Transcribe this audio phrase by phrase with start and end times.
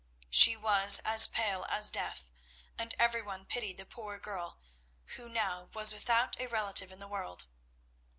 [0.31, 2.31] She was as pale as death,
[2.75, 4.57] and every one pitied the poor girl
[5.15, 7.45] who now was without a relative in the world.